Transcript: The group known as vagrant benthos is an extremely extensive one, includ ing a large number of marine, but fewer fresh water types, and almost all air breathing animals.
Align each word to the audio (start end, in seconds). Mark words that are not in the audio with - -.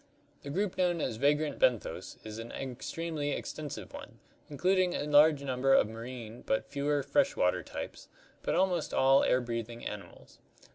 The 0.41 0.49
group 0.49 0.79
known 0.79 0.99
as 0.99 1.17
vagrant 1.17 1.59
benthos 1.59 2.17
is 2.23 2.39
an 2.39 2.51
extremely 2.51 3.33
extensive 3.33 3.93
one, 3.93 4.17
includ 4.49 4.79
ing 4.79 4.95
a 4.95 5.03
large 5.03 5.43
number 5.43 5.75
of 5.75 5.87
marine, 5.87 6.41
but 6.41 6.65
fewer 6.65 7.03
fresh 7.03 7.35
water 7.35 7.61
types, 7.61 8.07
and 8.43 8.55
almost 8.55 8.95
all 8.95 9.23
air 9.23 9.41
breathing 9.41 9.85
animals. 9.85 10.39